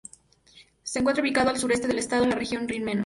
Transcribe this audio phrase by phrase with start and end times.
[0.81, 2.99] Se encuentra ubicado al suroeste del estado, en la región Rin-Meno.